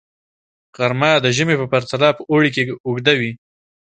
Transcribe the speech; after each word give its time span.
غرمه 0.77 1.11
د 1.23 1.25
ژمي 1.35 1.55
په 1.59 1.65
پرتله 1.73 2.09
په 2.17 2.23
اوړي 2.31 2.49
کې 2.55 2.63
اوږده 2.87 3.13
وي 3.19 3.31